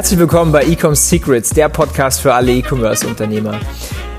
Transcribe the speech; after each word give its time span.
Herzlich 0.00 0.18
willkommen 0.18 0.50
bei 0.50 0.62
Ecom 0.62 0.94
Secrets, 0.94 1.50
der 1.50 1.68
Podcast 1.68 2.22
für 2.22 2.32
alle 2.32 2.52
E-Commerce-Unternehmer. 2.52 3.60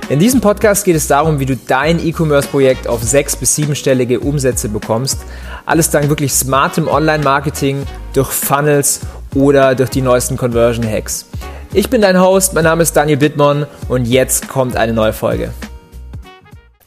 In 0.09 0.19
diesem 0.19 0.39
Podcast 0.39 0.85
geht 0.85 0.95
es 0.95 1.07
darum, 1.07 1.39
wie 1.39 1.47
du 1.47 1.57
dein 1.57 1.97
E-Commerce-Projekt 1.97 2.87
auf 2.87 3.01
sechs- 3.01 3.35
bis 3.35 3.55
siebenstellige 3.55 4.19
Umsätze 4.19 4.69
bekommst. 4.69 5.17
Alles 5.65 5.89
dank 5.89 6.07
wirklich 6.07 6.33
smartem 6.33 6.87
Online-Marketing, 6.87 7.87
durch 8.13 8.27
Funnels 8.29 8.99
oder 9.33 9.73
durch 9.73 9.89
die 9.89 10.03
neuesten 10.03 10.37
Conversion-Hacks. 10.37 11.25
Ich 11.73 11.89
bin 11.89 12.01
dein 12.01 12.21
Host, 12.21 12.53
mein 12.53 12.65
Name 12.65 12.83
ist 12.83 12.95
Daniel 12.95 13.17
Bittmann 13.17 13.65
und 13.89 14.05
jetzt 14.05 14.49
kommt 14.49 14.75
eine 14.75 14.93
neue 14.93 15.13
Folge. 15.13 15.49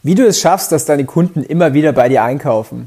Wie 0.04 0.14
du 0.14 0.24
es 0.24 0.38
schaffst, 0.38 0.70
dass 0.70 0.84
deine 0.84 1.04
Kunden 1.04 1.42
immer 1.42 1.74
wieder 1.74 1.90
bei 1.92 2.08
dir 2.08 2.22
einkaufen. 2.22 2.86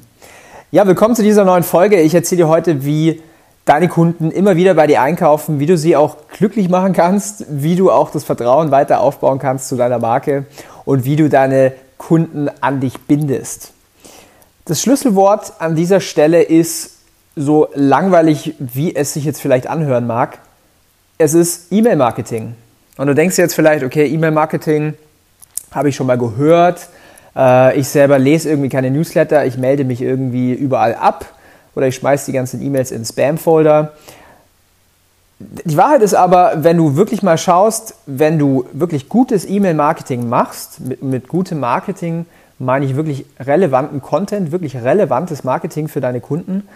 Ja, 0.71 0.87
willkommen 0.87 1.17
zu 1.17 1.23
dieser 1.23 1.43
neuen 1.43 1.63
Folge. 1.63 1.99
Ich 1.99 2.13
erzähle 2.13 2.43
dir 2.43 2.47
heute, 2.47 2.85
wie 2.85 3.21
deine 3.67 3.89
Kunden 3.89 4.31
immer 4.31 4.55
wieder 4.55 4.73
bei 4.75 4.87
dir 4.87 5.01
einkaufen, 5.01 5.59
wie 5.59 5.65
du 5.65 5.77
sie 5.77 5.97
auch 5.97 6.15
glücklich 6.31 6.69
machen 6.69 6.93
kannst, 6.93 7.45
wie 7.49 7.75
du 7.75 7.91
auch 7.91 8.09
das 8.09 8.23
Vertrauen 8.23 8.71
weiter 8.71 9.01
aufbauen 9.01 9.39
kannst 9.39 9.67
zu 9.67 9.75
deiner 9.75 9.99
Marke 9.99 10.45
und 10.85 11.03
wie 11.03 11.17
du 11.17 11.29
deine 11.29 11.73
Kunden 11.97 12.49
an 12.61 12.79
dich 12.79 12.97
bindest. 13.01 13.73
Das 14.65 14.81
Schlüsselwort 14.81 15.53
an 15.59 15.75
dieser 15.75 15.99
Stelle 15.99 16.43
ist 16.43 16.91
so 17.35 17.67
langweilig, 17.73 18.55
wie 18.57 18.95
es 18.95 19.13
sich 19.13 19.25
jetzt 19.25 19.41
vielleicht 19.41 19.67
anhören 19.67 20.07
mag. 20.07 20.39
Es 21.17 21.33
ist 21.33 21.71
E-Mail-Marketing. 21.71 22.55
Und 22.97 23.07
du 23.07 23.15
denkst 23.15 23.37
jetzt 23.37 23.53
vielleicht, 23.53 23.83
okay, 23.83 24.07
E-Mail-Marketing 24.07 24.93
habe 25.71 25.89
ich 25.89 25.95
schon 25.95 26.07
mal 26.07 26.17
gehört. 26.17 26.87
Äh, 27.35 27.77
ich 27.77 27.89
selber 27.89 28.17
lese 28.17 28.49
irgendwie 28.49 28.69
keine 28.69 28.91
Newsletter, 28.91 29.45
ich 29.45 29.57
melde 29.57 29.83
mich 29.83 30.01
irgendwie 30.01 30.53
überall 30.53 30.95
ab 30.95 31.25
oder 31.77 31.87
ich 31.87 31.95
schmeiße 31.95 32.25
die 32.25 32.31
ganzen 32.31 32.59
E-Mails 32.59 32.89
in 32.89 33.05
Spam-Folder. 33.05 33.93
Die 35.37 35.77
Wahrheit 35.77 36.01
ist 36.01 36.15
aber, 36.15 36.63
wenn 36.63 36.75
du 36.75 36.95
wirklich 36.95 37.21
mal 37.21 37.37
schaust, 37.37 37.93
wenn 38.07 38.39
du 38.39 38.65
wirklich 38.73 39.09
gutes 39.09 39.47
E-Mail-Marketing 39.47 40.27
machst, 40.27 40.79
mit, 40.79 41.03
mit 41.03 41.27
gutem 41.27 41.59
Marketing 41.59 42.25
meine 42.57 42.85
ich 42.85 42.95
wirklich 42.95 43.25
relevanten 43.39 44.01
Content, 44.01 44.51
wirklich 44.51 44.75
relevantes 44.75 45.43
Marketing 45.43 45.87
für 45.87 46.01
deine 46.01 46.19
Kunden, 46.19 46.67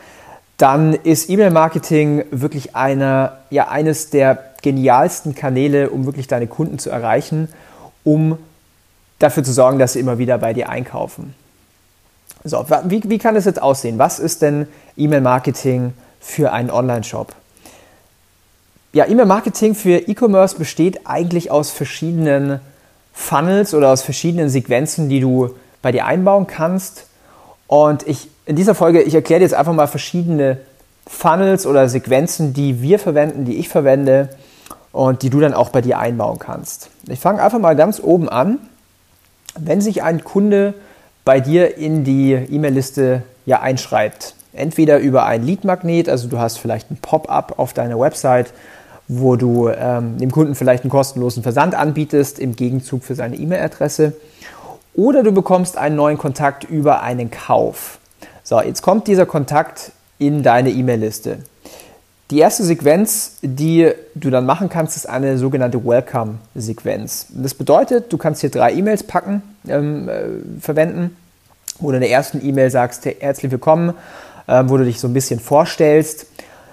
dann 0.58 0.94
ist 0.94 1.28
E-Mail-Marketing 1.32 2.26
wirklich 2.30 2.76
eine, 2.76 3.32
ja, 3.50 3.70
eines 3.70 4.12
der 4.12 4.38
genialsten 4.62 5.34
Kanäle, 5.34 5.90
um 5.90 6.06
wirklich 6.06 6.28
deine 6.28 6.46
Kunden 6.46 6.78
zu 6.78 6.92
erreichen, 6.92 7.50
um 8.04 8.38
dafür 9.18 9.44
zu 9.44 9.52
sorgen, 9.52 9.80
dass 9.80 9.94
sie 9.94 10.00
immer 10.00 10.20
wieder 10.20 10.38
bei 10.38 10.54
dir 10.54 10.70
einkaufen. 10.70 11.34
So, 12.44 12.66
wie, 12.86 13.02
wie 13.06 13.18
kann 13.18 13.36
das 13.36 13.46
jetzt 13.46 13.62
aussehen? 13.62 14.00
Was 14.00 14.20
ist 14.20 14.42
denn 14.42 14.68
E-Mail-Marketing 14.98 15.94
für 16.20 16.52
einen 16.52 16.72
Online-Shop? 16.72 17.34
Ja, 18.94 19.08
E-Mail-Marketing 19.08 19.76
für 19.76 19.98
E-Commerce 19.98 20.58
besteht 20.58 21.06
eigentlich 21.06 21.52
aus 21.52 21.70
verschiedenen 21.72 22.59
Funnels 23.14 23.74
oder 23.74 23.90
aus 23.90 24.02
verschiedenen 24.02 24.50
Sequenzen, 24.50 25.08
die 25.08 25.20
du 25.20 25.56
bei 25.82 25.92
dir 25.92 26.06
einbauen 26.06 26.48
kannst. 26.48 27.06
Und 27.68 28.08
ich 28.08 28.30
in 28.46 28.56
dieser 28.56 28.76
Folge, 28.76 29.02
ich 29.02 29.16
erkläre 29.16 29.40
dir 29.40 29.46
jetzt 29.46 29.54
einfach 29.54 29.74
mal 29.74 29.88
verschiedene 29.88 30.58
Funnels 31.08 31.66
oder 31.66 31.88
Sequenzen, 31.88 32.54
die 32.54 32.82
wir 32.82 33.00
verwenden, 33.00 33.46
die 33.46 33.58
ich 33.58 33.70
verwende 33.70 34.30
und 34.92 35.22
die 35.22 35.30
du 35.30 35.40
dann 35.40 35.54
auch 35.54 35.70
bei 35.70 35.82
dir 35.82 36.00
einbauen 36.00 36.40
kannst. 36.40 36.90
Ich 37.08 37.20
fange 37.20 37.42
einfach 37.42 37.59
mal 37.59 37.76
ganz 37.76 38.02
oben 38.02 38.30
an. 38.30 38.59
Wenn 39.58 39.82
sich 39.82 40.04
ein 40.04 40.24
Kunde 40.24 40.74
bei 41.26 41.40
dir 41.40 41.78
in 41.78 42.04
die 42.04 42.34
E-Mail-Liste 42.34 43.24
ja 43.46 43.62
einschreibt. 43.62 44.36
Entweder 44.54 45.00
über 45.00 45.26
ein 45.26 45.44
Lead-Magnet, 45.44 46.09
also 46.09 46.28
du 46.28 46.38
hast 46.38 46.58
vielleicht 46.58 46.92
ein 46.92 46.98
Pop-up 46.98 47.58
auf 47.58 47.74
deiner 47.74 48.00
Website, 48.00 48.54
wo 49.08 49.36
du 49.36 49.70
ähm, 49.70 50.18
dem 50.18 50.31
Kunden 50.31 50.56
vielleicht 50.56 50.84
einen 50.84 50.90
kostenlosen 50.90 51.44
Versand 51.44 51.76
anbietest 51.76 52.40
im 52.40 52.56
Gegenzug 52.56 53.04
für 53.04 53.16
seine 53.16 53.36
E-Mail-Adresse. 53.36 54.14
Oder 54.94 55.24
du 55.24 55.31
bekommst 55.31 55.78
einen 55.78 55.96
neuen 55.96 56.18
Kontakt 56.18 56.66
über 56.66 57.02
einen 57.02 57.31
Kauf. 57.31 58.00
So, 58.44 58.62
jetzt 58.62 58.81
kommt 58.81 59.08
dieser 59.08 59.26
Kontakt 59.26 59.92
in 60.18 60.44
deine 60.44 60.70
E-Mail-Liste. 60.70 61.40
Die 62.31 62.40
erste 62.40 62.64
Sequenz, 62.64 63.40
die 63.42 63.92
du 64.16 64.30
dann 64.30 64.46
machen 64.46 64.69
kannst, 64.69 64.96
ist 64.96 65.06
eine 65.06 65.38
sogenannte 65.38 65.84
Welcome-Sequenz. 65.86 67.25
Das 67.31 67.53
bedeutet, 67.53 68.14
du 68.14 68.18
kannst 68.18 68.40
hier 68.40 68.50
drei 68.50 68.72
E-Mails 68.72 69.03
packen, 69.03 69.44
ähm, 69.68 70.08
äh, 70.08 70.62
verwenden, 70.62 71.18
wo 71.80 71.90
du 71.90 71.96
in 71.96 72.02
der 72.02 72.09
ersten 72.09 72.40
E-Mail 72.42 72.72
sagst, 72.72 73.06
herzlich 73.06 73.52
willkommen, 73.52 73.96
äh, 74.47 74.64
wo 74.68 74.78
du 74.78 74.86
dich 74.86 75.02
so 75.02 75.09
ein 75.09 75.14
bisschen 75.14 75.42
vorstellst. 75.42 76.25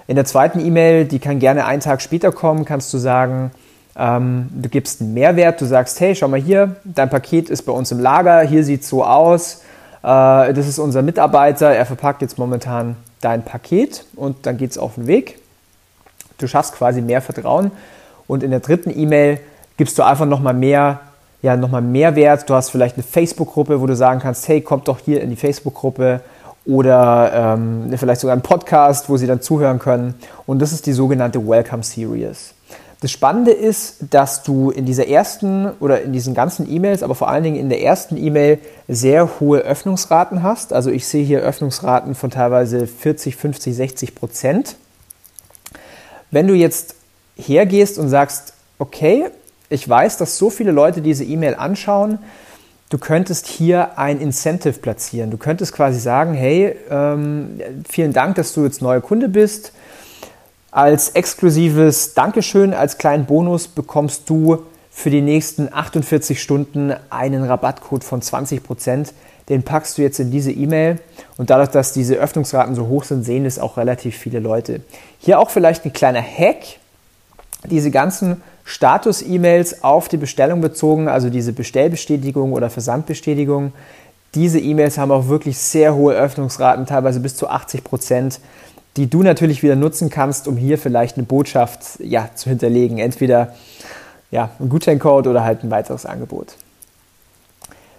In 0.07 0.15
der 0.15 0.23
zweiten 0.23 0.61
E-Mail, 0.65 1.03
die 1.03 1.19
kann 1.19 1.39
gerne 1.39 1.65
einen 1.65 1.81
Tag 1.81 2.01
später 2.01 2.31
kommen, 2.31 2.63
kannst 2.63 2.93
du 2.93 2.97
sagen, 2.97 3.51
ähm, 3.97 4.47
du 4.55 4.69
gibst 4.69 5.01
einen 5.01 5.13
Mehrwert, 5.13 5.59
du 5.59 5.65
sagst, 5.65 5.99
hey, 5.99 6.15
schau 6.15 6.29
mal 6.29 6.39
hier, 6.39 6.77
dein 6.85 7.09
Paket 7.09 7.49
ist 7.49 7.63
bei 7.63 7.73
uns 7.73 7.91
im 7.91 7.99
Lager, 7.99 8.43
hier 8.43 8.63
sieht 8.63 8.83
es 8.83 8.87
so 8.87 9.03
aus, 9.03 9.55
äh, 10.03 10.53
das 10.53 10.69
ist 10.69 10.79
unser 10.79 11.01
Mitarbeiter, 11.01 11.69
er 11.69 11.85
verpackt 11.85 12.21
jetzt 12.21 12.37
momentan 12.37 12.95
dein 13.19 13.43
Paket 13.43 14.05
und 14.15 14.45
dann 14.45 14.55
geht 14.55 14.71
es 14.71 14.77
auf 14.77 14.95
den 14.95 15.05
Weg. 15.05 15.38
Du 16.39 16.47
schaffst 16.47 16.73
quasi 16.73 17.01
mehr 17.01 17.21
Vertrauen. 17.21 17.71
Und 18.27 18.43
in 18.43 18.51
der 18.51 18.59
dritten 18.59 18.91
E-Mail 18.97 19.39
gibst 19.77 19.97
du 19.97 20.03
einfach 20.03 20.25
nochmal 20.25 20.53
mehr, 20.53 20.99
ja, 21.41 21.55
nochmal 21.55 21.81
mehr 21.81 22.15
Wert. 22.15 22.49
Du 22.49 22.53
hast 22.53 22.69
vielleicht 22.69 22.95
eine 22.95 23.03
Facebook-Gruppe, 23.03 23.81
wo 23.81 23.87
du 23.87 23.95
sagen 23.95 24.19
kannst, 24.19 24.47
hey, 24.47 24.61
kommt 24.61 24.87
doch 24.87 24.99
hier 24.99 25.21
in 25.21 25.29
die 25.29 25.35
Facebook-Gruppe 25.35 26.21
oder 26.65 27.31
ähm, 27.33 27.91
vielleicht 27.97 28.21
sogar 28.21 28.33
einen 28.33 28.41
Podcast, 28.41 29.09
wo 29.09 29.17
sie 29.17 29.27
dann 29.27 29.41
zuhören 29.41 29.79
können. 29.79 30.15
Und 30.45 30.59
das 30.59 30.71
ist 30.71 30.85
die 30.85 30.93
sogenannte 30.93 31.47
Welcome 31.47 31.83
Series. 31.83 32.53
Das 33.01 33.11
Spannende 33.11 33.51
ist, 33.51 33.97
dass 34.09 34.43
du 34.43 34.71
in 34.71 34.85
dieser 34.85 35.07
ersten 35.07 35.71
oder 35.79 36.01
in 36.01 36.11
diesen 36.11 36.33
ganzen 36.33 36.69
E-Mails, 36.69 37.01
aber 37.01 37.15
vor 37.15 37.29
allen 37.29 37.43
Dingen 37.43 37.55
in 37.55 37.69
der 37.69 37.81
ersten 37.81 38.17
E-Mail 38.17 38.59
sehr 38.89 39.39
hohe 39.39 39.59
Öffnungsraten 39.59 40.43
hast. 40.43 40.73
Also 40.73 40.91
ich 40.91 41.07
sehe 41.07 41.23
hier 41.23 41.39
Öffnungsraten 41.39 42.13
von 42.13 42.29
teilweise 42.29 42.87
40, 42.87 43.37
50, 43.37 43.73
60 43.73 44.15
Prozent. 44.15 44.75
Wenn 46.31 46.47
du 46.47 46.53
jetzt 46.53 46.95
hergehst 47.35 47.97
und 47.97 48.09
sagst, 48.09 48.53
okay, 48.77 49.27
ich 49.69 49.87
weiß, 49.87 50.17
dass 50.17 50.37
so 50.37 50.49
viele 50.49 50.71
Leute 50.71 51.01
diese 51.01 51.23
E-Mail 51.23 51.55
anschauen, 51.55 52.19
du 52.89 52.97
könntest 52.97 53.47
hier 53.47 53.97
ein 53.97 54.19
Incentive 54.19 54.73
platzieren. 54.73 55.31
Du 55.31 55.37
könntest 55.37 55.73
quasi 55.73 55.99
sagen, 55.99 56.33
hey, 56.33 56.75
ähm, 56.89 57.59
vielen 57.87 58.13
Dank, 58.13 58.35
dass 58.35 58.53
du 58.53 58.63
jetzt 58.63 58.81
neuer 58.81 59.01
Kunde 59.01 59.29
bist. 59.29 59.73
Als 60.71 61.09
exklusives 61.09 62.13
Dankeschön, 62.13 62.73
als 62.73 62.97
kleinen 62.97 63.25
Bonus 63.25 63.67
bekommst 63.67 64.29
du 64.29 64.63
für 64.91 65.09
die 65.09 65.21
nächsten 65.21 65.71
48 65.71 66.41
Stunden 66.41 66.93
einen 67.09 67.43
Rabattcode 67.43 68.03
von 68.03 68.21
20 68.21 68.63
Prozent 68.63 69.13
den 69.49 69.63
packst 69.63 69.97
du 69.97 70.01
jetzt 70.01 70.19
in 70.19 70.31
diese 70.31 70.51
E-Mail 70.51 70.99
und 71.37 71.49
dadurch, 71.49 71.69
dass 71.69 71.91
diese 71.91 72.15
Öffnungsraten 72.15 72.75
so 72.75 72.87
hoch 72.87 73.03
sind, 73.03 73.23
sehen 73.23 73.45
es 73.45 73.59
auch 73.59 73.77
relativ 73.77 74.15
viele 74.15 74.39
Leute. 74.39 74.81
Hier 75.19 75.39
auch 75.39 75.49
vielleicht 75.49 75.85
ein 75.85 75.93
kleiner 75.93 76.21
Hack. 76.21 76.63
Diese 77.65 77.91
ganzen 77.91 78.41
Status-E-Mails 78.63 79.83
auf 79.83 80.07
die 80.07 80.17
Bestellung 80.17 80.61
bezogen, 80.61 81.07
also 81.07 81.29
diese 81.29 81.53
Bestellbestätigung 81.53 82.53
oder 82.53 82.69
Versandbestätigung, 82.69 83.73
diese 84.35 84.59
E-Mails 84.59 84.99
haben 84.99 85.11
auch 85.11 85.27
wirklich 85.27 85.57
sehr 85.57 85.95
hohe 85.95 86.13
Öffnungsraten, 86.13 86.85
teilweise 86.85 87.19
bis 87.19 87.35
zu 87.35 87.49
80 87.49 87.83
Prozent, 87.83 88.39
die 88.95 89.09
du 89.09 89.23
natürlich 89.23 89.63
wieder 89.63 89.75
nutzen 89.75 90.11
kannst, 90.11 90.47
um 90.47 90.55
hier 90.55 90.77
vielleicht 90.77 91.17
eine 91.17 91.25
Botschaft 91.25 91.99
ja, 91.99 92.29
zu 92.35 92.49
hinterlegen. 92.49 92.99
Entweder 92.99 93.55
ja, 94.29 94.51
ein 94.59 94.69
Gutscheincode 94.69 95.27
oder 95.27 95.43
halt 95.43 95.63
ein 95.63 95.71
weiteres 95.71 96.05
Angebot. 96.05 96.55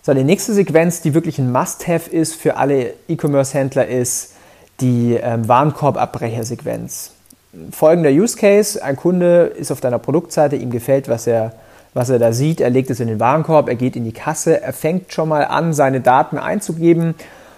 So, 0.02 0.14
die 0.14 0.24
nächste 0.24 0.54
Sequenz, 0.54 1.02
die 1.02 1.12
wirklich 1.12 1.38
ein 1.38 1.52
Must-Have 1.52 2.08
ist 2.10 2.34
für 2.34 2.56
alle 2.56 2.94
E-Commerce-Händler, 3.06 3.86
ist 3.86 4.32
die 4.80 5.18
ähm, 5.22 5.46
Warenkorbabbrecher-Sequenz. 5.46 7.12
Folgender 7.70 8.08
Use 8.08 8.34
Case: 8.38 8.82
Ein 8.82 8.96
Kunde 8.96 9.52
ist 9.58 9.70
auf 9.70 9.82
deiner 9.82 9.98
Produktseite, 9.98 10.56
ihm 10.56 10.70
gefällt, 10.70 11.10
was 11.10 11.26
er, 11.26 11.52
was 11.92 12.08
er 12.08 12.18
da 12.18 12.32
sieht, 12.32 12.62
er 12.62 12.70
legt 12.70 12.88
es 12.88 13.00
in 13.00 13.08
den 13.08 13.20
Warenkorb, 13.20 13.68
er 13.68 13.74
geht 13.74 13.94
in 13.94 14.04
die 14.04 14.12
Kasse, 14.12 14.62
er 14.62 14.72
fängt 14.72 15.12
schon 15.12 15.28
mal 15.28 15.44
an, 15.44 15.74
seine 15.74 16.00
Daten 16.00 16.38
einzugeben. 16.38 17.14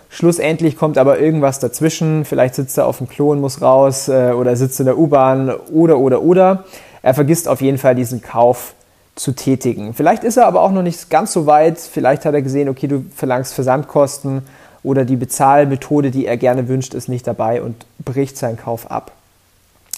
Schlussendlich 0.08 0.76
kommt 0.76 0.98
aber 0.98 1.20
irgendwas 1.20 1.60
dazwischen. 1.60 2.24
Vielleicht 2.24 2.56
sitzt 2.56 2.76
er 2.76 2.86
auf 2.86 2.98
dem 2.98 3.08
Klo 3.08 3.30
und 3.30 3.40
muss 3.40 3.62
raus 3.62 4.08
äh, 4.08 4.32
oder 4.32 4.56
sitzt 4.56 4.80
in 4.80 4.86
der 4.86 4.98
U-Bahn 4.98 5.48
oder, 5.72 5.96
oder, 5.98 6.22
oder. 6.22 6.64
Er 7.02 7.14
vergisst 7.14 7.46
auf 7.46 7.60
jeden 7.60 7.78
Fall 7.78 7.94
diesen 7.94 8.20
Kauf 8.20 8.74
zu 9.14 9.32
tätigen. 9.32 9.94
Vielleicht 9.94 10.25
ist 10.25 10.37
er 10.37 10.47
aber 10.47 10.62
auch 10.62 10.73
noch 10.73 10.82
nicht 10.82 11.11
ganz 11.11 11.32
so 11.32 11.47
weit. 11.47 11.79
Vielleicht 11.79 12.25
hat 12.25 12.35
er 12.35 12.43
gesehen, 12.43 12.69
okay, 12.69 12.87
du 12.87 13.05
verlangst 13.14 13.55
Versandkosten 13.55 14.43
oder 14.82 15.05
die 15.05 15.17
Bezahlmethode, 15.17 16.11
die 16.11 16.26
er 16.26 16.37
gerne 16.37 16.69
wünscht, 16.69 16.94
ist 16.94 17.09
nicht 17.09 17.26
dabei 17.26 17.62
und 17.62 17.87
bricht 17.99 18.37
seinen 18.37 18.56
Kauf 18.56 18.91
ab. 18.91 19.12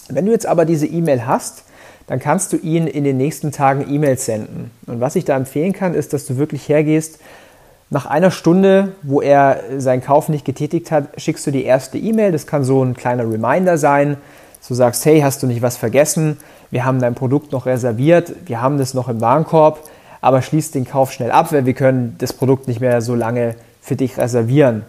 Wenn 0.09 0.25
du 0.25 0.31
jetzt 0.31 0.45
aber 0.45 0.65
diese 0.65 0.85
E-Mail 0.85 1.25
hast, 1.25 1.63
dann 2.07 2.19
kannst 2.19 2.53
du 2.53 2.57
ihn 2.57 2.85
in 2.85 3.03
den 3.03 3.17
nächsten 3.17 3.51
Tagen 3.51 3.85
E-Mails 3.89 4.25
senden. 4.25 4.69
Und 4.85 4.99
was 4.99 5.15
ich 5.15 5.25
da 5.25 5.35
empfehlen 5.35 5.73
kann, 5.73 5.95
ist, 5.95 6.13
dass 6.13 6.25
du 6.25 6.37
wirklich 6.37 6.69
hergehst, 6.69 7.19
nach 7.89 8.05
einer 8.05 8.31
Stunde, 8.31 8.93
wo 9.03 9.21
er 9.21 9.61
seinen 9.77 10.01
Kauf 10.01 10.27
nicht 10.29 10.43
getätigt 10.43 10.91
hat, 10.91 11.21
schickst 11.21 11.45
du 11.47 11.51
die 11.51 11.63
erste 11.63 11.97
E-Mail. 11.97 12.31
Das 12.31 12.47
kann 12.47 12.63
so 12.63 12.83
ein 12.83 12.95
kleiner 12.95 13.23
Reminder 13.23 13.77
sein. 13.77 14.17
Du 14.67 14.73
sagst, 14.73 15.05
hey, 15.05 15.21
hast 15.21 15.43
du 15.43 15.47
nicht 15.47 15.61
was 15.61 15.77
vergessen? 15.77 16.37
wir 16.75 16.83
haben 16.83 16.99
dein 16.99 17.15
Produkt 17.15 17.53
noch 17.53 17.65
reserviert, 17.65 18.33
wir 18.47 18.61
haben 18.61 18.77
das 18.77 18.93
noch 18.93 19.07
im 19.07 19.21
Warenkorb, 19.21 19.79
aber 20.19 20.41
schließ 20.41 20.71
den 20.71 20.85
Kauf 20.85 21.11
schnell 21.11 21.31
ab, 21.31 21.53
weil 21.53 21.65
wir 21.65 21.73
können 21.73 22.15
das 22.17 22.33
Produkt 22.33 22.67
nicht 22.67 22.81
mehr 22.81 23.01
so 23.01 23.15
lange 23.15 23.55
für 23.81 23.95
dich 23.95 24.17
reservieren. 24.17 24.83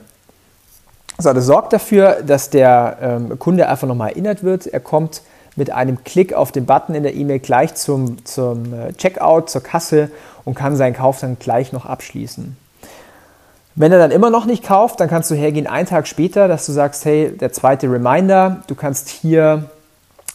So, 1.18 1.32
das 1.32 1.46
sorgt 1.46 1.72
dafür, 1.72 2.22
dass 2.26 2.50
der 2.50 2.98
ähm, 3.00 3.38
Kunde 3.38 3.68
einfach 3.68 3.86
nochmal 3.86 4.10
erinnert 4.10 4.42
wird. 4.42 4.66
Er 4.66 4.80
kommt 4.80 5.22
mit 5.54 5.70
einem 5.70 6.02
Klick 6.04 6.34
auf 6.34 6.50
den 6.50 6.66
Button 6.66 6.94
in 6.94 7.04
der 7.04 7.14
E-Mail 7.14 7.38
gleich 7.38 7.74
zum, 7.74 8.24
zum 8.24 8.74
äh, 8.74 8.92
Checkout, 8.94 9.48
zur 9.48 9.62
Kasse 9.62 10.10
und 10.44 10.54
kann 10.54 10.76
seinen 10.76 10.94
Kauf 10.94 11.20
dann 11.20 11.38
gleich 11.38 11.72
noch 11.72 11.86
abschließen. 11.86 12.56
Wenn 13.78 13.92
er 13.92 13.98
dann 13.98 14.10
immer 14.10 14.30
noch 14.30 14.46
nicht 14.46 14.64
kauft, 14.64 15.00
dann 15.00 15.08
kannst 15.10 15.30
du 15.30 15.34
hergehen 15.34 15.66
einen 15.66 15.86
Tag 15.86 16.08
später, 16.08 16.48
dass 16.48 16.64
du 16.64 16.72
sagst, 16.72 17.04
hey, 17.04 17.36
der 17.36 17.52
zweite 17.52 17.92
Reminder, 17.92 18.62
du 18.68 18.74
kannst 18.74 19.10
hier 19.10 19.68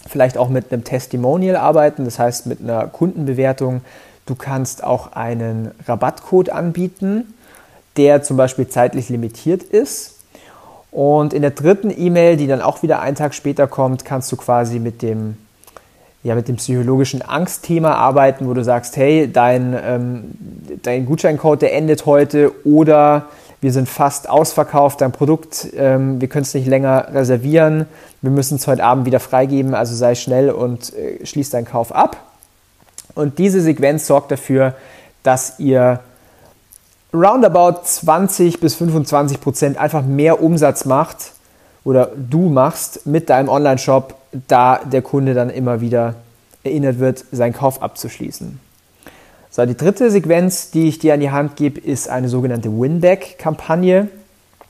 vielleicht 0.08 0.38
auch 0.38 0.48
mit 0.48 0.72
einem 0.72 0.84
Testimonial 0.84 1.56
arbeiten, 1.56 2.06
das 2.06 2.20
heißt 2.20 2.46
mit 2.46 2.62
einer 2.62 2.86
Kundenbewertung. 2.88 3.82
Du 4.28 4.36
kannst 4.36 4.84
auch 4.84 5.14
einen 5.14 5.72
Rabattcode 5.88 6.52
anbieten, 6.52 7.34
der 7.98 8.22
zum 8.22 8.38
Beispiel 8.38 8.68
zeitlich 8.68 9.10
limitiert 9.10 9.64
ist. 9.64 10.20
Und 10.92 11.34
in 11.34 11.42
der 11.42 11.52
dritten 11.52 11.90
E-Mail, 11.90 12.38
die 12.38 12.46
dann 12.46 12.62
auch 12.62 12.84
wieder 12.84 13.02
einen 13.02 13.16
Tag 13.16 13.34
später 13.34 13.66
kommt, 13.66 14.06
kannst 14.06 14.32
du 14.32 14.38
quasi 14.38 14.78
mit 14.78 15.02
dem, 15.02 15.38
ja, 16.23 16.35
mit 16.35 16.47
dem 16.47 16.57
psychologischen 16.57 17.21
Angstthema 17.21 17.95
arbeiten, 17.95 18.47
wo 18.47 18.53
du 18.53 18.63
sagst, 18.63 18.95
hey, 18.95 19.31
dein, 19.31 19.75
ähm, 19.83 20.23
dein 20.83 21.06
Gutscheincode, 21.06 21.63
der 21.63 21.73
endet 21.73 22.06
heute 22.06 22.51
oder 22.63 23.27
wir 23.59 23.71
sind 23.71 23.88
fast 23.88 24.29
ausverkauft, 24.29 25.01
dein 25.01 25.12
Produkt, 25.12 25.68
ähm, 25.75 26.19
wir 26.19 26.27
können 26.27 26.44
es 26.44 26.53
nicht 26.53 26.68
länger 26.68 27.09
reservieren, 27.13 27.85
wir 28.21 28.31
müssen 28.31 28.56
es 28.56 28.68
heute 28.68 28.83
Abend 28.83 29.06
wieder 29.06 29.19
freigeben, 29.19 29.73
also 29.73 29.95
sei 29.95 30.15
schnell 30.15 30.50
und 30.51 30.94
äh, 30.95 31.25
schließ 31.25 31.51
deinen 31.51 31.65
Kauf 31.65 31.94
ab. 31.94 32.18
Und 33.13 33.39
diese 33.39 33.62
Sequenz 33.62 34.07
sorgt 34.07 34.31
dafür, 34.31 34.75
dass 35.23 35.59
ihr 35.59 36.00
roundabout 37.13 37.81
20 37.83 38.59
bis 38.59 38.75
25 38.75 39.41
Prozent 39.41 39.77
einfach 39.77 40.03
mehr 40.03 40.41
Umsatz 40.41 40.85
macht 40.85 41.33
oder 41.83 42.12
du 42.16 42.50
machst 42.50 43.06
mit 43.06 43.30
deinem 43.30 43.50
Online-Shop, 43.50 44.16
da 44.48 44.80
der 44.80 45.01
Kunde 45.01 45.33
dann 45.33 45.50
immer 45.50 45.81
wieder 45.81 46.16
erinnert 46.63 47.00
wird, 47.00 47.25
seinen 47.31 47.54
Kauf 47.54 47.81
abzuschließen. 47.81 48.60
So, 49.50 49.66
die 49.66 49.75
dritte 49.75 50.10
Sequenz, 50.12 50.72
die 50.72 50.88
ich 50.88 51.00
dir 51.00 51.13
an 51.13 51.19
die 51.19 51.31
Hand 51.31 51.56
gebe, 51.56 51.80
ist 51.80 52.07
eine 52.07 52.30
sogenannte 52.30 52.69
Winback-Kampagne. 52.69 54.07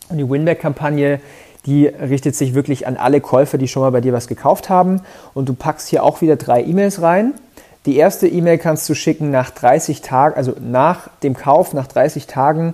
Und 0.09 0.17
die 0.17 0.27
Winback-Kampagne, 0.27 1.21
die 1.65 1.85
richtet 1.85 2.35
sich 2.35 2.55
wirklich 2.55 2.87
an 2.87 2.97
alle 2.97 3.21
Käufer, 3.21 3.59
die 3.59 3.67
schon 3.67 3.83
mal 3.83 3.91
bei 3.91 4.01
dir 4.01 4.13
was 4.13 4.27
gekauft 4.27 4.69
haben. 4.69 5.01
Und 5.33 5.49
du 5.49 5.53
packst 5.53 5.89
hier 5.89 6.03
auch 6.03 6.21
wieder 6.21 6.35
drei 6.35 6.63
E-Mails 6.63 7.01
rein. 7.01 7.33
Die 7.85 7.97
erste 7.97 8.27
E-Mail 8.27 8.57
kannst 8.57 8.87
du 8.89 8.95
schicken 8.95 9.31
nach 9.31 9.49
30 9.51 10.01
Tagen, 10.01 10.35
also 10.35 10.53
nach 10.59 11.09
dem 11.23 11.35
Kauf, 11.35 11.73
nach 11.73 11.87
30 11.87 12.27
Tagen 12.27 12.73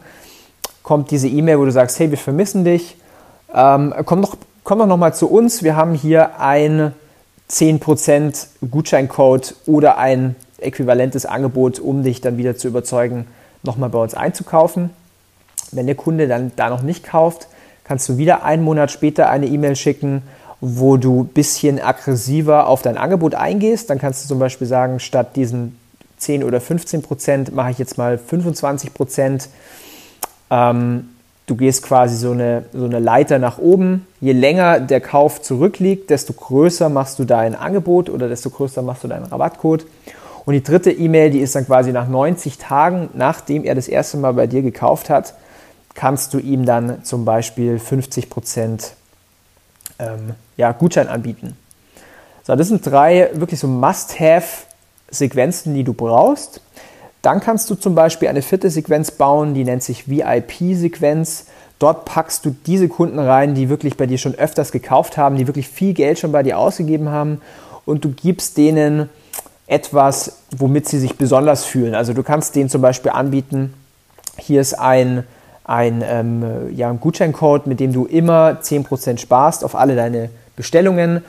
kommt 0.83 1.11
diese 1.11 1.27
E-Mail, 1.27 1.59
wo 1.59 1.65
du 1.65 1.71
sagst, 1.71 1.99
hey, 1.99 2.09
wir 2.11 2.17
vermissen 2.17 2.63
dich, 2.63 2.95
ähm, 3.53 3.93
komm 4.05 4.21
doch, 4.21 4.37
komm 4.63 4.79
doch 4.79 4.87
nochmal 4.87 5.13
zu 5.13 5.29
uns, 5.29 5.63
wir 5.63 5.75
haben 5.75 5.93
hier 5.93 6.39
ein 6.39 6.93
10% 7.49 8.47
Gutscheincode 8.69 9.55
oder 9.65 9.97
ein 9.97 10.35
äquivalentes 10.59 11.25
Angebot, 11.25 11.79
um 11.79 12.03
dich 12.03 12.21
dann 12.21 12.37
wieder 12.37 12.57
zu 12.57 12.67
überzeugen, 12.67 13.27
nochmal 13.63 13.89
bei 13.89 13.99
uns 13.99 14.13
einzukaufen. 14.13 14.89
Wenn 15.71 15.85
der 15.85 15.95
Kunde 15.95 16.27
dann 16.27 16.51
da 16.55 16.69
noch 16.69 16.81
nicht 16.81 17.03
kauft, 17.03 17.47
kannst 17.83 18.09
du 18.09 18.17
wieder 18.17 18.43
einen 18.43 18.63
Monat 18.63 18.91
später 18.91 19.29
eine 19.29 19.47
E-Mail 19.47 19.75
schicken 19.75 20.23
wo 20.59 20.97
du 20.97 21.21
ein 21.23 21.27
bisschen 21.27 21.79
aggressiver 21.79 22.67
auf 22.67 22.81
dein 22.81 22.97
Angebot 22.97 23.35
eingehst. 23.35 23.89
Dann 23.89 23.99
kannst 23.99 24.23
du 24.23 24.27
zum 24.27 24.39
Beispiel 24.39 24.67
sagen, 24.67 24.99
statt 24.99 25.35
diesen 25.35 25.77
10 26.17 26.43
oder 26.43 26.59
15 26.59 27.03
Prozent 27.03 27.53
mache 27.53 27.71
ich 27.71 27.77
jetzt 27.77 27.97
mal 27.97 28.17
25 28.17 28.93
Prozent. 28.93 29.49
Ähm, 30.49 31.09
du 31.47 31.55
gehst 31.55 31.81
quasi 31.81 32.15
so 32.15 32.31
eine, 32.31 32.65
so 32.73 32.85
eine 32.85 32.99
Leiter 32.99 33.39
nach 33.39 33.57
oben. 33.57 34.05
Je 34.21 34.33
länger 34.33 34.79
der 34.79 35.01
Kauf 35.01 35.41
zurückliegt, 35.41 36.11
desto 36.11 36.33
größer 36.33 36.89
machst 36.89 37.17
du 37.17 37.25
dein 37.25 37.55
Angebot 37.55 38.09
oder 38.09 38.27
desto 38.27 38.51
größer 38.51 38.83
machst 38.83 39.03
du 39.03 39.07
deinen 39.07 39.25
Rabattcode. 39.25 39.85
Und 40.45 40.53
die 40.53 40.63
dritte 40.63 40.91
E-Mail, 40.91 41.31
die 41.31 41.39
ist 41.39 41.55
dann 41.55 41.65
quasi 41.65 41.91
nach 41.91 42.07
90 42.07 42.57
Tagen, 42.57 43.09
nachdem 43.13 43.63
er 43.63 43.75
das 43.75 43.87
erste 43.87 44.17
Mal 44.17 44.33
bei 44.33 44.47
dir 44.47 44.61
gekauft 44.61 45.09
hat, 45.09 45.33
kannst 45.93 46.33
du 46.33 46.39
ihm 46.39 46.65
dann 46.65 47.03
zum 47.03 47.25
Beispiel 47.25 47.79
50 47.79 48.29
Prozent 48.29 48.93
ähm, 49.99 50.35
ja, 50.57 50.71
Gutschein 50.73 51.07
anbieten. 51.07 51.57
So, 52.43 52.55
das 52.55 52.67
sind 52.67 52.85
drei 52.85 53.29
wirklich 53.33 53.59
so 53.59 53.67
Must-Have-Sequenzen, 53.67 55.73
die 55.73 55.83
du 55.83 55.93
brauchst. 55.93 56.61
Dann 57.27 57.41
kannst 57.41 57.69
du 57.69 57.75
zum 57.75 57.93
Beispiel 57.93 58.29
eine 58.29 58.41
vierte 58.41 58.69
Sequenz 58.69 59.11
bauen, 59.11 59.53
die 59.53 59.65
nennt 59.65 59.83
sich 59.83 60.09
VIP-Sequenz. 60.09 61.47
Dort 61.77 62.05
packst 62.05 62.45
du 62.45 62.55
diese 62.65 62.87
Kunden 62.87 63.19
rein, 63.19 63.53
die 63.53 63.67
wirklich 63.67 63.97
bei 63.97 64.05
dir 64.05 64.17
schon 64.17 64.33
öfters 64.33 64.71
gekauft 64.71 65.17
haben, 65.17 65.35
die 65.35 65.45
wirklich 65.45 65.67
viel 65.67 65.93
Geld 65.93 66.19
schon 66.19 66.31
bei 66.31 66.41
dir 66.41 66.57
ausgegeben 66.57 67.09
haben 67.09 67.41
und 67.83 68.05
du 68.05 68.11
gibst 68.11 68.55
denen 68.55 69.09
etwas, 69.67 70.37
womit 70.55 70.87
sie 70.87 70.99
sich 70.99 71.17
besonders 71.17 71.65
fühlen. 71.65 71.95
Also 71.95 72.13
du 72.13 72.23
kannst 72.23 72.55
denen 72.55 72.69
zum 72.69 72.81
Beispiel 72.81 73.11
anbieten, 73.11 73.73
hier 74.37 74.61
ist 74.61 74.75
ein 74.75 75.25
ein 75.65 76.05
ähm, 76.07 76.73
ja, 76.77 76.93
Gutscheincode, 76.93 77.67
mit 77.67 77.81
dem 77.81 77.91
du 77.91 78.05
immer 78.05 78.59
10% 78.61 79.17
sparst 79.17 79.65
auf 79.65 79.75
alle 79.75 79.97
deine 79.97 80.29
Bestellungen. 80.55 81.25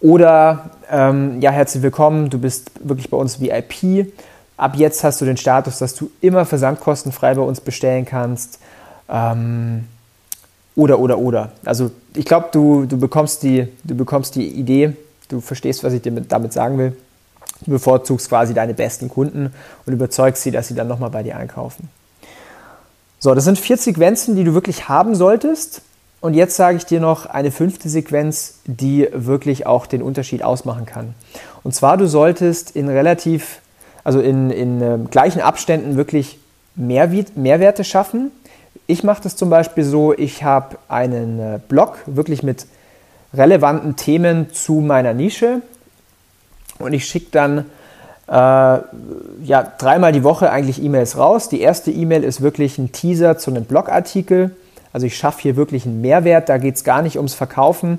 Oder 0.00 0.70
ähm, 0.90 1.42
ja, 1.42 1.50
herzlich 1.50 1.82
willkommen, 1.82 2.30
du 2.30 2.38
bist 2.38 2.70
wirklich 2.82 3.10
bei 3.10 3.18
uns 3.18 3.38
VIP. 3.38 4.06
Ab 4.62 4.76
jetzt 4.76 5.02
hast 5.02 5.20
du 5.20 5.24
den 5.24 5.36
Status, 5.36 5.78
dass 5.78 5.96
du 5.96 6.12
immer 6.20 6.46
versandkostenfrei 6.46 7.34
bei 7.34 7.42
uns 7.42 7.60
bestellen 7.60 8.04
kannst. 8.04 8.60
Ähm, 9.08 9.88
oder, 10.76 11.00
oder, 11.00 11.18
oder. 11.18 11.50
Also 11.64 11.90
ich 12.14 12.24
glaube, 12.24 12.50
du, 12.52 12.86
du, 12.86 12.96
bekommst 12.96 13.42
die, 13.42 13.66
du 13.82 13.96
bekommst 13.96 14.36
die 14.36 14.46
Idee, 14.46 14.96
du 15.26 15.40
verstehst, 15.40 15.82
was 15.82 15.92
ich 15.94 16.02
dir 16.02 16.12
damit 16.12 16.52
sagen 16.52 16.78
will. 16.78 16.96
Du 17.62 17.72
bevorzugst 17.72 18.28
quasi 18.28 18.54
deine 18.54 18.72
besten 18.72 19.08
Kunden 19.08 19.52
und 19.84 19.92
überzeugst 19.92 20.44
sie, 20.44 20.52
dass 20.52 20.68
sie 20.68 20.76
dann 20.76 20.86
nochmal 20.86 21.10
bei 21.10 21.24
dir 21.24 21.36
einkaufen. 21.36 21.88
So, 23.18 23.34
das 23.34 23.42
sind 23.42 23.58
vier 23.58 23.78
Sequenzen, 23.78 24.36
die 24.36 24.44
du 24.44 24.54
wirklich 24.54 24.88
haben 24.88 25.16
solltest. 25.16 25.82
Und 26.20 26.34
jetzt 26.34 26.54
sage 26.54 26.76
ich 26.76 26.86
dir 26.86 27.00
noch 27.00 27.26
eine 27.26 27.50
fünfte 27.50 27.88
Sequenz, 27.88 28.60
die 28.66 29.08
wirklich 29.12 29.66
auch 29.66 29.86
den 29.86 30.02
Unterschied 30.02 30.44
ausmachen 30.44 30.86
kann. 30.86 31.14
Und 31.64 31.74
zwar, 31.74 31.96
du 31.96 32.06
solltest 32.06 32.76
in 32.76 32.88
relativ, 32.88 33.58
also 34.04 34.20
in, 34.20 34.50
in 34.50 34.80
äh, 34.80 34.98
gleichen 35.10 35.40
Abständen 35.40 35.96
wirklich 35.96 36.38
Mehrwert, 36.74 37.36
Mehrwerte 37.36 37.84
schaffen. 37.84 38.30
Ich 38.86 39.04
mache 39.04 39.22
das 39.22 39.36
zum 39.36 39.50
Beispiel 39.50 39.84
so, 39.84 40.12
ich 40.12 40.42
habe 40.42 40.78
einen 40.88 41.38
äh, 41.38 41.60
Blog 41.68 41.98
wirklich 42.06 42.42
mit 42.42 42.66
relevanten 43.34 43.96
Themen 43.96 44.52
zu 44.52 44.74
meiner 44.74 45.14
Nische 45.14 45.62
und 46.78 46.92
ich 46.92 47.06
schicke 47.06 47.28
dann 47.30 47.58
äh, 48.28 48.32
ja, 48.32 49.72
dreimal 49.78 50.12
die 50.12 50.24
Woche 50.24 50.50
eigentlich 50.50 50.82
E-Mails 50.82 51.16
raus. 51.16 51.48
Die 51.48 51.60
erste 51.60 51.90
E-Mail 51.90 52.24
ist 52.24 52.40
wirklich 52.40 52.78
ein 52.78 52.92
Teaser 52.92 53.38
zu 53.38 53.50
einem 53.50 53.64
Blogartikel. 53.64 54.56
Also 54.92 55.06
ich 55.06 55.16
schaffe 55.16 55.42
hier 55.42 55.56
wirklich 55.56 55.86
einen 55.86 56.00
Mehrwert. 56.00 56.48
Da 56.48 56.58
geht 56.58 56.76
es 56.76 56.84
gar 56.84 57.02
nicht 57.02 57.16
ums 57.16 57.34
Verkaufen. 57.34 57.98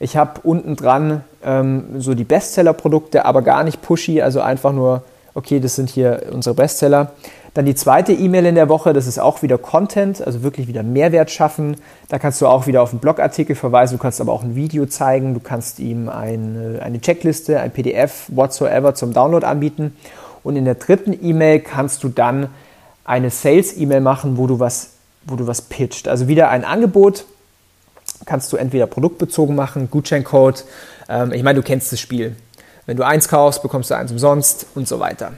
Ich 0.00 0.16
habe 0.16 0.40
unten 0.42 0.76
dran 0.76 1.22
ähm, 1.44 2.00
so 2.00 2.14
die 2.14 2.24
Bestseller-Produkte, 2.24 3.24
aber 3.24 3.42
gar 3.42 3.64
nicht 3.64 3.82
pushy, 3.82 4.20
also 4.20 4.40
einfach 4.40 4.72
nur, 4.72 5.02
okay, 5.34 5.60
das 5.60 5.76
sind 5.76 5.90
hier 5.90 6.26
unsere 6.30 6.54
Bestseller. 6.54 7.12
Dann 7.54 7.66
die 7.66 7.74
zweite 7.76 8.12
E-Mail 8.12 8.46
in 8.46 8.54
der 8.56 8.68
Woche, 8.68 8.92
das 8.92 9.06
ist 9.06 9.18
auch 9.18 9.42
wieder 9.42 9.58
Content, 9.58 10.20
also 10.26 10.42
wirklich 10.42 10.66
wieder 10.66 10.82
Mehrwert 10.82 11.30
schaffen. 11.30 11.76
Da 12.08 12.18
kannst 12.18 12.40
du 12.40 12.48
auch 12.48 12.66
wieder 12.66 12.82
auf 12.82 12.90
einen 12.90 12.98
Blogartikel 12.98 13.54
verweisen, 13.54 13.96
du 13.96 14.02
kannst 14.02 14.20
aber 14.20 14.32
auch 14.32 14.42
ein 14.42 14.56
Video 14.56 14.86
zeigen, 14.86 15.34
du 15.34 15.40
kannst 15.40 15.78
ihm 15.78 16.08
eine, 16.08 16.80
eine 16.82 17.00
Checkliste, 17.00 17.60
ein 17.60 17.70
PDF, 17.70 18.26
whatsoever 18.28 18.94
zum 18.94 19.12
Download 19.12 19.46
anbieten. 19.46 19.96
Und 20.42 20.56
in 20.56 20.64
der 20.64 20.74
dritten 20.74 21.16
E-Mail 21.24 21.60
kannst 21.60 22.02
du 22.02 22.08
dann 22.08 22.48
eine 23.04 23.30
Sales-E-Mail 23.30 24.00
machen, 24.00 24.36
wo 24.36 24.46
du 24.46 24.58
was, 24.58 24.90
wo 25.24 25.36
du 25.36 25.46
was 25.46 25.62
pitcht. 25.62 26.08
Also 26.08 26.26
wieder 26.26 26.50
ein 26.50 26.64
Angebot, 26.64 27.24
kannst 28.26 28.52
du 28.52 28.56
entweder 28.56 28.86
produktbezogen 28.86 29.54
machen, 29.54 29.90
Gutscheincode. 29.90 30.64
Ähm, 31.08 31.32
ich 31.32 31.42
meine, 31.44 31.60
du 31.60 31.62
kennst 31.62 31.92
das 31.92 32.00
Spiel. 32.00 32.34
Wenn 32.86 32.96
du 32.96 33.04
eins 33.04 33.28
kaufst, 33.28 33.62
bekommst 33.62 33.90
du 33.90 33.96
eins 33.96 34.12
umsonst 34.12 34.66
und 34.74 34.86
so 34.88 35.00
weiter. 35.00 35.32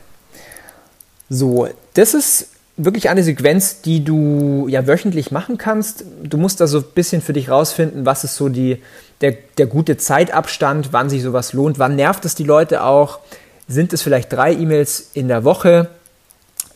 So, 1.28 1.68
das 1.94 2.14
ist 2.14 2.48
wirklich 2.76 3.08
eine 3.08 3.22
Sequenz, 3.22 3.80
die 3.80 4.04
du 4.04 4.66
ja 4.68 4.86
wöchentlich 4.86 5.30
machen 5.30 5.58
kannst. 5.58 6.04
Du 6.22 6.36
musst 6.36 6.60
da 6.60 6.66
so 6.66 6.78
ein 6.78 6.84
bisschen 6.94 7.22
für 7.22 7.32
dich 7.32 7.48
rausfinden, 7.48 8.04
was 8.04 8.24
ist 8.24 8.36
so 8.36 8.48
die, 8.48 8.82
der, 9.20 9.34
der 9.58 9.66
gute 9.66 9.96
Zeitabstand, 9.96 10.92
wann 10.92 11.08
sich 11.08 11.22
sowas 11.22 11.52
lohnt, 11.52 11.78
wann 11.78 11.96
nervt 11.96 12.24
es 12.24 12.34
die 12.34 12.44
Leute 12.44 12.82
auch. 12.82 13.20
Sind 13.68 13.92
es 13.92 14.02
vielleicht 14.02 14.32
drei 14.32 14.52
E-Mails 14.52 15.10
in 15.14 15.28
der 15.28 15.44
Woche 15.44 15.88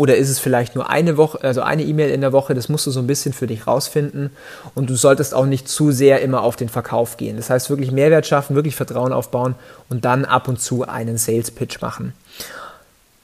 Oder 0.00 0.16
ist 0.16 0.30
es 0.30 0.38
vielleicht 0.38 0.76
nur 0.76 0.88
eine 0.88 1.18
Woche, 1.18 1.42
also 1.42 1.60
eine 1.60 1.82
E-Mail 1.82 2.08
in 2.08 2.22
der 2.22 2.32
Woche? 2.32 2.54
Das 2.54 2.70
musst 2.70 2.86
du 2.86 2.90
so 2.90 3.00
ein 3.00 3.06
bisschen 3.06 3.34
für 3.34 3.46
dich 3.46 3.66
rausfinden. 3.66 4.30
Und 4.74 4.88
du 4.88 4.94
solltest 4.94 5.34
auch 5.34 5.44
nicht 5.44 5.68
zu 5.68 5.92
sehr 5.92 6.22
immer 6.22 6.42
auf 6.42 6.56
den 6.56 6.70
Verkauf 6.70 7.18
gehen. 7.18 7.36
Das 7.36 7.50
heißt, 7.50 7.68
wirklich 7.68 7.92
Mehrwert 7.92 8.26
schaffen, 8.26 8.56
wirklich 8.56 8.74
Vertrauen 8.76 9.12
aufbauen 9.12 9.56
und 9.90 10.06
dann 10.06 10.24
ab 10.24 10.48
und 10.48 10.58
zu 10.58 10.88
einen 10.88 11.18
Sales 11.18 11.50
Pitch 11.50 11.82
machen. 11.82 12.14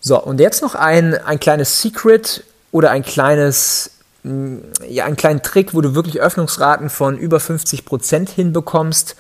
So, 0.01 0.23
und 0.23 0.39
jetzt 0.39 0.61
noch 0.61 0.75
ein, 0.75 1.15
ein 1.15 1.41
kleines 1.41 1.81
Secret 1.81 2.45
oder 2.73 2.91
ein 2.91 3.05
kleines, 3.05 3.93
mm, 4.25 4.57
ja, 4.87 5.07
einen 5.07 5.17
kleinen 5.17 5.41
Trick, 5.41 5.73
wo 5.73 5.81
du 5.81 5.95
wirklich 5.95 6.21
Öffnungsraten 6.21 6.91
von 6.91 7.17
über 7.17 7.41
50 7.41 7.87
Prozent 7.87 8.29
hinbekommst, 8.29 9.17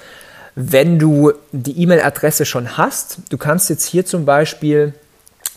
wenn 0.56 0.98
du 0.98 1.32
die 1.52 1.80
E-Mail-Adresse 1.80 2.44
schon 2.44 2.76
hast. 2.76 3.16
Du 3.30 3.38
kannst 3.38 3.70
jetzt 3.70 3.86
hier 3.86 4.04
zum 4.04 4.26
Beispiel 4.26 4.92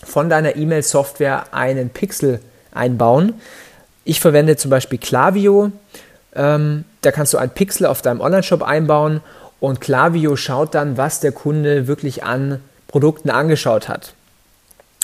von 0.03 0.29
deiner 0.29 0.56
E-Mail-Software 0.56 1.53
einen 1.53 1.89
Pixel 1.89 2.39
einbauen. 2.72 3.34
Ich 4.03 4.20
verwende 4.20 4.58
zum 4.58 4.72
Beispiel 4.72 5.00
Klaviyo. 5.00 5.72
Ähm, 6.36 6.86
da 7.01 7.12
kannst 7.12 7.34
du 7.34 7.38
ein 7.38 7.50
Pixel 7.50 7.86
auf 7.86 8.01
deinem 8.01 8.22
Online-Shop 8.22 8.63
einbauen 8.63 9.22
und 9.60 9.82
Klaviyo 9.82 10.36
schaut 10.36 10.75
dann, 10.75 10.98
was 10.98 11.20
der 11.20 11.32
Kunde 11.32 11.88
wirklich 11.88 12.24
an 12.24 12.62
Produkten 12.88 13.29
angeschaut 13.29 13.88
hat. 13.88 14.13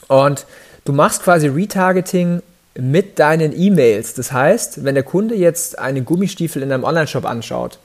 Und 0.08 0.46
du 0.86 0.94
machst 0.94 1.24
quasi 1.24 1.48
Retargeting 1.48 2.42
mit 2.78 3.20
deinen 3.20 3.58
E-Mails. 3.58 4.14
Das 4.14 4.32
heißt, 4.32 4.84
wenn 4.84 4.96
der 4.96 5.04
Kunde 5.04 5.36
jetzt 5.36 5.80
einen 5.80 6.06
Gummistiefel 6.06 6.62
in 6.62 6.70
deinem 6.70 6.84
Online-Shop 6.84 7.26
anschaut, 7.26 7.80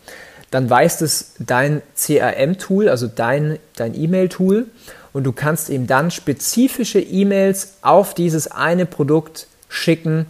dann 0.51 0.69
weiß 0.69 1.01
es 1.03 1.33
dein 1.39 1.81
CRM-Tool, 1.97 2.89
also 2.89 3.07
dein, 3.07 3.59
dein 3.77 3.95
E-Mail-Tool 3.95 4.67
und 5.13 5.25
du 5.25 5.33
kannst 5.33 5.69
ihm 5.69 5.87
dann 5.87 6.11
spezifische 6.11 7.01
E-Mails 7.01 7.75
auf 7.83 8.15
dieses 8.15 8.51
eine 8.51 8.87
Produkt 8.87 9.47
schicken, 9.69 10.27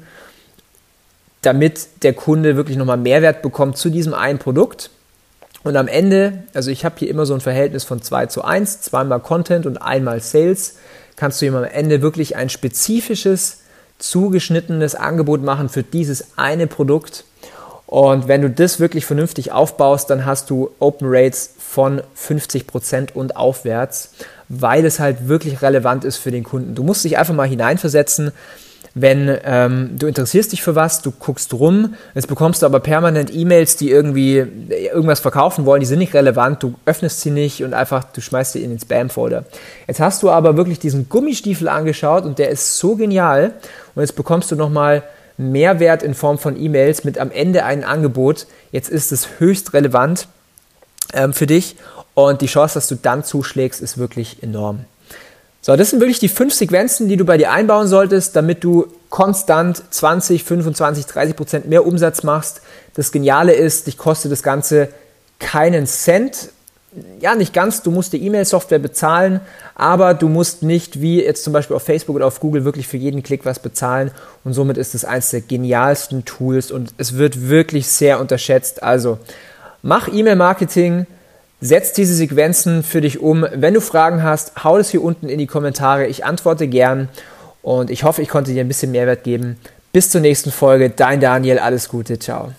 damit 1.42 2.02
der 2.02 2.12
Kunde 2.12 2.56
wirklich 2.56 2.76
nochmal 2.76 2.96
Mehrwert 2.96 3.42
bekommt 3.42 3.76
zu 3.76 3.90
diesem 3.90 4.14
einen 4.14 4.38
Produkt. 4.38 4.90
Und 5.62 5.76
am 5.76 5.88
Ende, 5.88 6.44
also 6.54 6.70
ich 6.70 6.84
habe 6.84 6.96
hier 6.98 7.08
immer 7.08 7.26
so 7.26 7.34
ein 7.34 7.40
Verhältnis 7.40 7.84
von 7.84 8.00
2 8.00 8.26
zu 8.26 8.44
1, 8.44 8.80
zweimal 8.82 9.20
Content 9.20 9.66
und 9.66 9.78
einmal 9.78 10.20
Sales, 10.20 10.76
kannst 11.16 11.40
du 11.40 11.46
ihm 11.46 11.54
am 11.54 11.64
Ende 11.64 12.00
wirklich 12.00 12.36
ein 12.36 12.48
spezifisches, 12.48 13.58
zugeschnittenes 13.98 14.94
Angebot 14.94 15.42
machen 15.42 15.68
für 15.68 15.82
dieses 15.82 16.38
eine 16.38 16.66
Produkt. 16.66 17.24
Und 17.86 18.28
wenn 18.28 18.40
du 18.40 18.48
das 18.48 18.80
wirklich 18.80 19.04
vernünftig 19.04 19.52
aufbaust, 19.52 20.08
dann 20.08 20.24
hast 20.24 20.48
du 20.48 20.70
Open 20.78 21.08
Rates 21.10 21.52
von 21.70 22.02
50% 22.16 23.12
und 23.12 23.36
aufwärts 23.36 24.10
weil 24.50 24.84
es 24.84 24.98
halt 24.98 25.28
wirklich 25.28 25.62
relevant 25.62 26.04
ist 26.04 26.16
für 26.16 26.32
den 26.32 26.42
Kunden. 26.42 26.74
Du 26.74 26.82
musst 26.82 27.04
dich 27.04 27.16
einfach 27.16 27.34
mal 27.34 27.48
hineinversetzen, 27.48 28.32
wenn 28.94 29.38
ähm, 29.44 29.90
du 29.96 30.08
interessierst 30.08 30.50
dich 30.50 30.62
für 30.64 30.74
was, 30.74 31.00
du 31.00 31.12
guckst 31.12 31.54
rum, 31.54 31.94
jetzt 32.16 32.26
bekommst 32.26 32.62
du 32.62 32.66
aber 32.66 32.80
permanent 32.80 33.32
E-Mails, 33.32 33.76
die 33.76 33.88
irgendwie 33.88 34.44
irgendwas 34.68 35.20
verkaufen 35.20 35.64
wollen, 35.64 35.78
die 35.78 35.86
sind 35.86 36.00
nicht 36.00 36.12
relevant, 36.12 36.60
du 36.64 36.74
öffnest 36.84 37.20
sie 37.20 37.30
nicht 37.30 37.62
und 37.62 37.72
einfach, 37.72 38.02
du 38.02 38.20
schmeißt 38.20 38.54
sie 38.54 38.64
in 38.64 38.70
den 38.70 38.80
Spam-Folder. 38.80 39.44
Jetzt 39.86 40.00
hast 40.00 40.24
du 40.24 40.30
aber 40.30 40.56
wirklich 40.56 40.80
diesen 40.80 41.08
Gummistiefel 41.08 41.68
angeschaut 41.68 42.24
und 42.24 42.40
der 42.40 42.50
ist 42.50 42.78
so 42.78 42.96
genial 42.96 43.52
und 43.94 44.02
jetzt 44.02 44.16
bekommst 44.16 44.50
du 44.50 44.56
nochmal 44.56 45.04
Mehrwert 45.36 46.02
in 46.02 46.14
Form 46.14 46.38
von 46.38 46.60
E-Mails 46.60 47.04
mit 47.04 47.18
am 47.18 47.30
Ende 47.30 47.64
ein 47.64 47.84
Angebot. 47.84 48.48
Jetzt 48.72 48.90
ist 48.90 49.12
es 49.12 49.38
höchst 49.38 49.72
relevant 49.72 50.26
ähm, 51.12 51.32
für 51.32 51.46
dich 51.46 51.76
und 52.14 52.40
die 52.40 52.46
Chance, 52.46 52.74
dass 52.74 52.88
du 52.88 52.96
dann 52.96 53.24
zuschlägst, 53.24 53.80
ist 53.80 53.98
wirklich 53.98 54.42
enorm. 54.42 54.84
So, 55.62 55.76
das 55.76 55.90
sind 55.90 56.00
wirklich 56.00 56.18
die 56.18 56.28
fünf 56.28 56.54
Sequenzen, 56.54 57.08
die 57.08 57.16
du 57.16 57.24
bei 57.24 57.36
dir 57.36 57.52
einbauen 57.52 57.86
solltest, 57.86 58.34
damit 58.34 58.64
du 58.64 58.86
konstant 59.10 59.82
20, 59.90 60.42
25, 60.42 61.06
30 61.06 61.36
Prozent 61.36 61.68
mehr 61.68 61.86
Umsatz 61.86 62.22
machst. 62.22 62.62
Das 62.94 63.12
Geniale 63.12 63.52
ist, 63.52 63.86
dich 63.86 63.98
kostet 63.98 64.32
das 64.32 64.42
Ganze 64.42 64.88
keinen 65.38 65.86
Cent. 65.86 66.50
Ja, 67.20 67.34
nicht 67.34 67.52
ganz, 67.52 67.82
du 67.82 67.90
musst 67.90 68.14
die 68.14 68.24
E-Mail-Software 68.24 68.80
bezahlen, 68.80 69.40
aber 69.76 70.14
du 70.14 70.28
musst 70.28 70.62
nicht 70.62 71.00
wie 71.00 71.22
jetzt 71.22 71.44
zum 71.44 71.52
Beispiel 71.52 71.76
auf 71.76 71.84
Facebook 71.84 72.16
oder 72.16 72.26
auf 72.26 72.40
Google 72.40 72.64
wirklich 72.64 72.88
für 72.88 72.96
jeden 72.96 73.22
Klick 73.22 73.44
was 73.44 73.60
bezahlen 73.60 74.10
und 74.42 74.54
somit 74.54 74.76
ist 74.76 74.96
es 74.96 75.04
eines 75.04 75.30
der 75.30 75.42
genialsten 75.42 76.24
Tools 76.24 76.72
und 76.72 76.92
es 76.98 77.16
wird 77.16 77.48
wirklich 77.48 77.86
sehr 77.86 78.18
unterschätzt. 78.18 78.82
Also 78.82 79.18
mach 79.82 80.08
E-Mail-Marketing, 80.08 81.06
Setz 81.62 81.92
diese 81.92 82.14
Sequenzen 82.14 82.82
für 82.82 83.02
dich 83.02 83.20
um. 83.20 83.46
Wenn 83.52 83.74
du 83.74 83.82
Fragen 83.82 84.22
hast, 84.22 84.64
hau 84.64 84.78
das 84.78 84.90
hier 84.90 85.02
unten 85.02 85.28
in 85.28 85.38
die 85.38 85.46
Kommentare. 85.46 86.06
Ich 86.06 86.24
antworte 86.24 86.66
gern 86.66 87.08
und 87.60 87.90
ich 87.90 88.02
hoffe, 88.02 88.22
ich 88.22 88.28
konnte 88.30 88.52
dir 88.52 88.64
ein 88.64 88.68
bisschen 88.68 88.92
Mehrwert 88.92 89.24
geben. 89.24 89.58
Bis 89.92 90.08
zur 90.08 90.22
nächsten 90.22 90.52
Folge. 90.52 90.88
Dein 90.88 91.20
Daniel. 91.20 91.58
Alles 91.58 91.90
Gute. 91.90 92.18
Ciao. 92.18 92.52